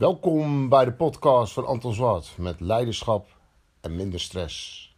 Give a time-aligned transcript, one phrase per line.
[0.00, 3.26] Welkom bij de podcast van Anton Zwart met leiderschap
[3.80, 4.88] en minder stress.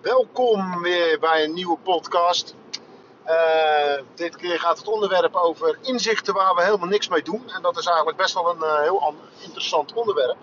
[0.00, 2.54] Welkom weer bij een nieuwe podcast.
[3.26, 7.50] Uh, dit keer gaat het onderwerp over inzichten waar we helemaal niks mee doen.
[7.50, 10.36] En dat is eigenlijk best wel een uh, heel interessant onderwerp.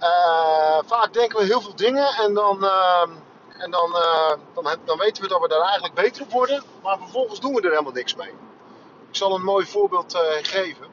[0.00, 2.64] Uh, vaak denken we heel veel dingen en dan,
[3.58, 3.92] en dan,
[4.54, 6.62] dan, dan, weten we dat we daar eigenlijk beter op worden.
[6.82, 8.32] Maar vervolgens doen we er helemaal niks mee.
[9.08, 10.86] Ik zal een mooi voorbeeld geven.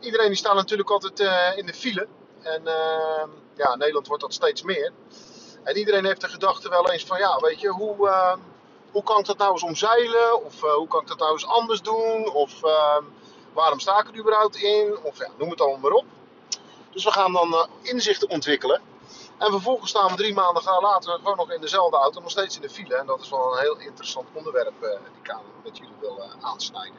[0.00, 1.20] Iedereen die staat natuurlijk altijd
[1.56, 2.06] in de file.
[2.42, 2.62] En
[3.54, 4.92] ja, Nederland wordt dat steeds meer.
[5.62, 8.10] En iedereen heeft de gedachte wel eens van, ja, weet je, hoe,
[8.92, 10.44] hoe kan ik dat nou eens omzeilen?
[10.44, 12.32] Of hoe kan ik dat nou eens anders doen?
[12.32, 12.96] Of uh,
[13.52, 14.98] waarom sta ik er überhaupt in?
[15.02, 16.04] Of ja, noem het allemaal maar op.
[16.90, 18.80] Dus we gaan dan inzichten ontwikkelen.
[19.38, 22.62] En vervolgens staan we drie maanden later gewoon nog in dezelfde auto, nog steeds in
[22.62, 22.96] de file.
[22.96, 24.90] En dat is wel een heel interessant onderwerp die
[25.22, 25.34] ik
[25.64, 26.98] met jullie wil aansnijden.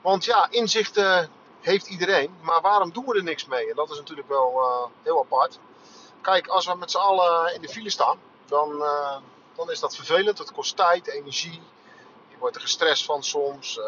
[0.00, 3.68] Want ja, inzichten heeft iedereen, maar waarom doen we er niks mee?
[3.68, 4.60] En dat is natuurlijk wel
[5.02, 5.58] heel apart.
[6.20, 8.78] Kijk, als we met z'n allen in de file staan, dan,
[9.54, 10.38] dan is dat vervelend.
[10.38, 11.62] Het kost tijd, energie.
[12.28, 13.78] Je wordt er gestrest van soms,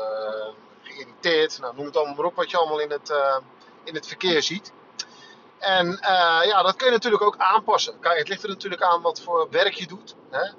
[0.83, 1.59] geïrriteerd.
[1.59, 3.13] Nou, noem het allemaal maar op wat je allemaal in het,
[3.85, 4.73] in het verkeer ziet.
[5.65, 5.99] En
[6.47, 8.01] ja, dat kun je natuurlijk ook aanpassen.
[8.01, 10.15] Kijk, het ligt er natuurlijk aan wat voor werk je doet.
[10.31, 10.51] Hè?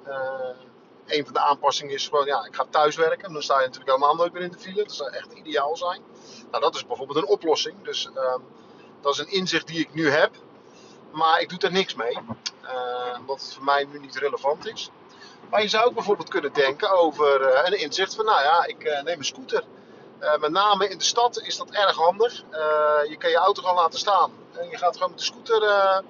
[1.06, 3.32] een van de aanpassingen is gewoon, ja, ik ga thuis werken.
[3.32, 4.82] Dan sta je natuurlijk helemaal nooit meer in de file.
[4.82, 6.02] Dat zou echt ideaal zijn.
[6.50, 7.82] Nou, dat is bijvoorbeeld een oplossing.
[7.82, 8.08] Dus
[9.00, 10.30] dat is een inzicht die ik nu heb.
[11.12, 12.18] Maar ik doe er niks mee.
[12.64, 14.90] Uh, omdat het voor mij nu niet relevant is.
[15.50, 19.18] Maar je zou ook bijvoorbeeld kunnen denken over een inzicht van, nou ja, ik neem
[19.18, 19.64] een scooter.
[20.40, 22.32] met name in de stad is dat erg handig.
[23.08, 24.32] je kan je auto gewoon laten staan.
[24.56, 26.02] En je gaat gewoon met de scooter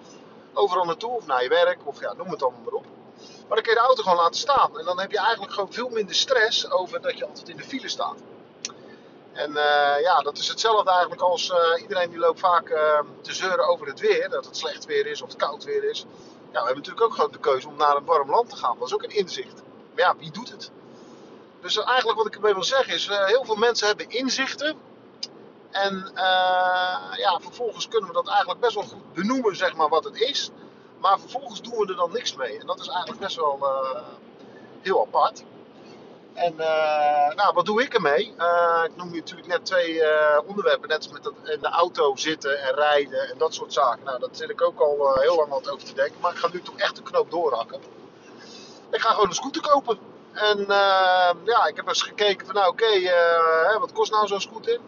[0.53, 2.87] overal naartoe, of naar je werk, of ja, noem het allemaal maar op.
[3.19, 4.79] Maar dan kun je de auto gewoon laten staan.
[4.79, 7.63] En dan heb je eigenlijk gewoon veel minder stress over dat je altijd in de
[7.63, 8.17] file staat.
[9.33, 13.35] En uh, ja, dat is hetzelfde eigenlijk als uh, iedereen die loopt vaak uh, te
[13.35, 14.29] zeuren over het weer.
[14.29, 16.07] Dat het slecht weer is of het koud weer is.
[16.53, 18.77] Ja, we hebben natuurlijk ook gewoon de keuze om naar een warm land te gaan.
[18.79, 19.55] Dat is ook een inzicht.
[19.95, 20.71] Maar ja, wie doet het?
[21.61, 24.77] Dus eigenlijk wat ik ermee wil zeggen is, heel veel mensen hebben inzichten.
[25.83, 26.11] En
[27.17, 30.51] ja, vervolgens kunnen we dat eigenlijk best wel goed benoemen, zeg maar, wat het is.
[31.01, 32.59] Maar vervolgens doen we er dan niks mee.
[32.59, 33.59] En dat is eigenlijk best wel
[34.81, 35.45] heel apart.
[36.35, 38.35] En uh, nou, wat doe ik ermee?
[38.85, 40.03] Ik noem natuurlijk net twee
[40.47, 40.89] onderwerpen.
[40.89, 44.05] Net als met dat, in de auto zitten en rijden en dat soort zaken.
[44.05, 46.21] Nou, dat zit ik ook al heel lang wat over te denken.
[46.21, 47.81] Maar ik ga nu toch echt de knoop doorhakken.
[48.91, 49.99] Ik ga gewoon een scooter kopen.
[50.33, 50.65] En
[51.45, 53.11] ja, ik heb eens gekeken van nou oké,
[53.79, 54.79] wat kost nou zo'n scooter?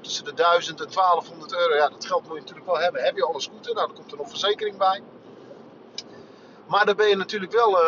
[0.00, 1.74] Tussen de 1000 en 1200 euro.
[1.74, 3.02] Ja, dat geld moet je natuurlijk wel hebben.
[3.02, 3.74] Heb je al een scooter?
[3.74, 5.02] Nou, dan komt er nog verzekering bij.
[6.66, 7.78] Maar dan ben je natuurlijk wel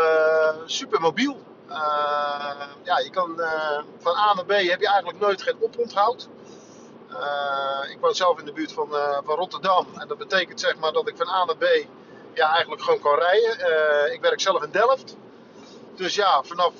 [0.67, 1.37] super mobiel.
[1.69, 6.29] Uh, ja, je kan uh, van A naar B heb je eigenlijk nooit geen oponthoud.
[7.11, 8.89] Uh, ik woon zelf in de buurt van,
[9.25, 9.87] van Rotterdam.
[9.99, 11.65] En dat betekent zeg maar dat ik van A naar B
[12.35, 14.13] ja, eigenlijk gewoon kan rijden.
[14.13, 15.17] ik werk zelf in Delft.
[15.95, 16.73] Dus ja, vanaf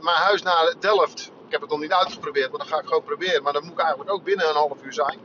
[0.00, 1.30] mijn huis naar Delft.
[1.46, 3.42] Ik heb het nog niet uitgeprobeerd, maar dan ga ik gewoon proberen.
[3.42, 5.18] Maar dan moet ik eigenlijk ook binnen een half uur zijn.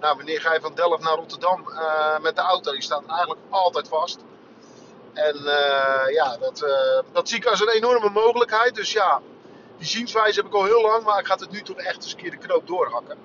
[0.00, 1.64] Nou, wanneer ga je van Delft naar Rotterdam
[2.20, 2.72] met de auto?
[2.72, 4.18] Die staat eigenlijk altijd vast.
[5.12, 8.74] En uh, ja, dat, uh, dat zie ik als een enorme mogelijkheid.
[8.74, 9.20] Dus ja,
[9.76, 12.12] die zienswijze heb ik al heel lang, maar ik ga het nu toch echt eens
[12.12, 13.18] een keer de knoop doorhakken.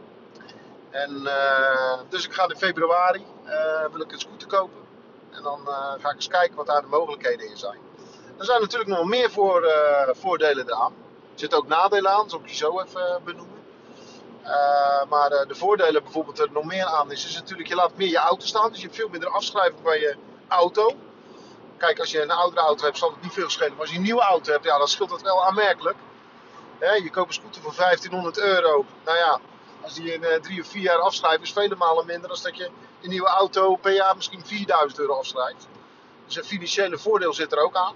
[0.90, 1.30] En
[2.10, 3.26] dus ik ga in februari
[3.92, 4.82] wil ik een scooter kopen.
[5.32, 5.60] En dan
[6.00, 7.80] ga ik eens kijken wat daar de mogelijkheden in zijn.
[8.38, 9.70] Er zijn natuurlijk nog meer voor,
[10.12, 10.94] voordelen eraan.
[11.36, 13.64] Er zitten ook nadelen aan, zal ik je zo even benoemen.
[15.10, 18.18] maar de voordelen bijvoorbeeld er nog meer aan is, is natuurlijk je laat meer je
[18.18, 18.70] auto staan.
[18.70, 20.16] Dus je hebt veel minder afschrijving van je
[20.48, 20.96] auto
[21.78, 23.72] kijk, als je een oudere auto hebt, zal het niet veel schelen.
[23.72, 25.98] Maar als je een nieuwe auto hebt, ja, dan scheelt dat wel aanmerkelijk.
[26.80, 28.86] je koopt een scooter voor 1500 euro.
[29.06, 29.40] Nou ja,
[29.82, 32.70] als die in drie of vier jaar afschrijft, is vele malen minder dan dat je
[33.02, 35.68] een nieuwe auto per jaar misschien 4000 euro afschrijft.
[36.26, 37.96] Dus een financiële voordeel zit er ook aan.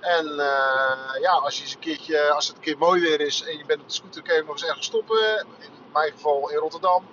[0.00, 3.42] En uh, ja, als, je eens een keertje, als het een keer mooi weer is
[3.42, 5.46] en je bent op de scooter, kun je nog eens ergens stoppen.
[5.58, 7.08] In mijn geval in Rotterdam.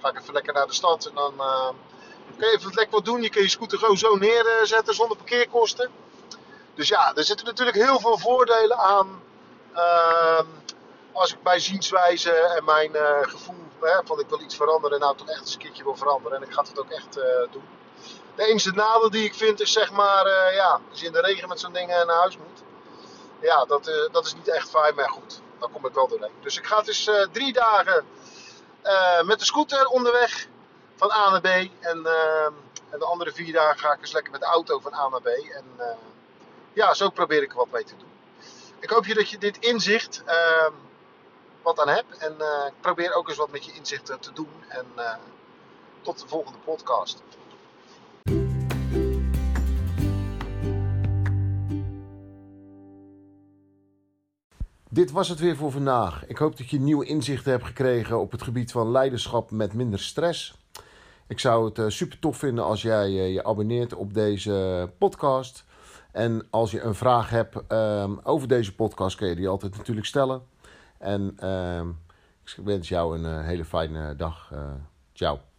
[0.00, 1.68] Ga ik even lekker naar de stad en dan uh,
[2.38, 3.22] kun je even lekker wat doen.
[3.22, 5.90] Je kun je scooter gewoon zo neerzetten zonder parkeerkosten.
[6.74, 9.22] Dus ja, er zitten natuurlijk heel veel voordelen aan.
[9.74, 10.40] Uh,
[11.12, 15.16] als ik mijn zienswijze en mijn uh, gevoel hè, van ik wil iets veranderen, nou
[15.16, 16.36] toch echt eens een keertje wil veranderen.
[16.36, 17.14] En ik ga het ook echt
[17.50, 17.64] doen.
[18.34, 21.20] De enige nadeel die ik vind is zeg maar, uh, ja, als je in de
[21.20, 22.62] regen met zo'n ding naar huis moet.
[23.40, 26.34] Ja, dat, dat is niet echt fijn, maar goed, dan kom ik wel doorheen.
[26.40, 28.04] Dus ik ga dus drie dagen
[29.24, 30.46] met de scooter onderweg
[30.96, 31.46] van A naar B.
[31.80, 35.20] En, de andere vier dagen ga ik eens lekker met de auto van A naar
[35.20, 35.26] B.
[35.26, 35.64] En
[36.72, 38.10] ja, zo probeer ik er wat mee te doen.
[38.78, 40.72] Ik hoop je dat je dit inzicht ehm,
[41.62, 42.18] wat aan hebt.
[42.18, 44.64] En uh, probeer ook eens wat met je inzichten te doen.
[44.68, 44.86] En
[46.02, 47.22] tot de volgende podcast.
[54.94, 56.26] Dit was het weer voor vandaag.
[56.26, 59.98] Ik hoop dat je nieuwe inzichten hebt gekregen op het gebied van leiderschap met minder
[59.98, 60.54] stress.
[61.26, 65.64] Ik zou het uh, super tof vinden als jij uh, je abonneert op deze podcast.
[66.10, 70.06] En als je een vraag hebt um, over deze podcast, kun je die altijd natuurlijk
[70.06, 70.42] stellen.
[70.98, 71.98] En um,
[72.44, 74.52] ik wens jou een uh, hele fijne dag.
[75.12, 75.51] ciao.